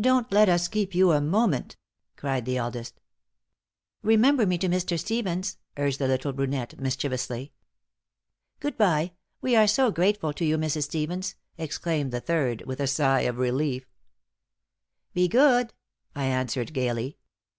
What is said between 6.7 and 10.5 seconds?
mischievously. "Good bye! We are so grateful to